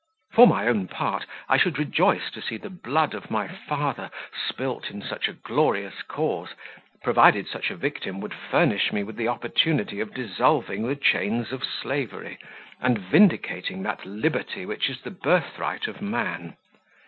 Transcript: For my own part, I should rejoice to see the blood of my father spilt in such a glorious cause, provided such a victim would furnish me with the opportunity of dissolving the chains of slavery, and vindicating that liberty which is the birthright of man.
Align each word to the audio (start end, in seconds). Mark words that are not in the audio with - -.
For 0.33 0.47
my 0.47 0.65
own 0.67 0.87
part, 0.87 1.27
I 1.47 1.57
should 1.57 1.77
rejoice 1.77 2.31
to 2.31 2.41
see 2.41 2.57
the 2.57 2.71
blood 2.71 3.13
of 3.13 3.29
my 3.29 3.47
father 3.47 4.09
spilt 4.47 4.89
in 4.89 5.03
such 5.03 5.27
a 5.27 5.33
glorious 5.33 6.01
cause, 6.01 6.55
provided 7.03 7.47
such 7.47 7.69
a 7.69 7.75
victim 7.75 8.19
would 8.19 8.33
furnish 8.33 8.91
me 8.91 9.03
with 9.03 9.15
the 9.15 9.27
opportunity 9.27 9.99
of 9.99 10.15
dissolving 10.15 10.87
the 10.87 10.95
chains 10.95 11.51
of 11.51 11.63
slavery, 11.63 12.39
and 12.79 12.97
vindicating 12.97 13.83
that 13.83 14.03
liberty 14.03 14.65
which 14.65 14.89
is 14.89 14.99
the 15.01 15.11
birthright 15.11 15.85
of 15.87 16.01
man. 16.01 16.55